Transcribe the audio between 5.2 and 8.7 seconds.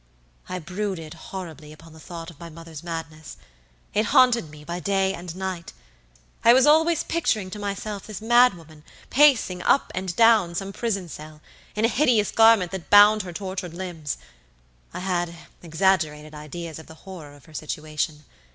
night. I was always picturing to myself this mad